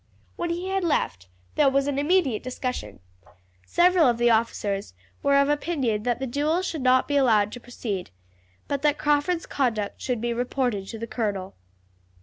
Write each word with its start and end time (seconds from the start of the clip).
When 0.35 0.49
he 0.49 0.69
had 0.69 0.83
left 0.83 1.27
there 1.53 1.69
was 1.69 1.85
an 1.85 1.99
immediate 1.99 2.41
discussion. 2.41 3.01
Several 3.67 4.07
of 4.07 4.17
the 4.17 4.31
officers 4.31 4.95
were 5.21 5.35
of 5.35 5.47
opinion 5.47 6.01
that 6.01 6.17
the 6.17 6.25
duel 6.25 6.63
should 6.63 6.81
not 6.81 7.07
be 7.07 7.17
allowed 7.17 7.51
to 7.51 7.59
proceed, 7.59 8.09
but 8.67 8.81
that 8.81 8.97
Crawford's 8.97 9.45
conduct 9.45 10.01
should 10.01 10.19
be 10.19 10.33
reported 10.33 10.87
to 10.87 10.97
the 10.97 11.05
colonel. 11.05 11.53